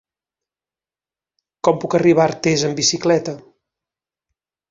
Com 1.67 1.77
puc 1.83 1.97
arribar 1.99 2.25
a 2.25 2.31
Artés 2.33 2.65
amb 2.69 2.81
bicicleta? 2.83 3.37